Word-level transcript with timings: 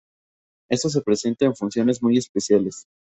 Esto 0.67 0.89
se 0.89 1.03
presenta 1.03 1.45
en 1.45 1.55
funciones 1.55 2.01
muy 2.01 2.17
especiales. 2.17 2.87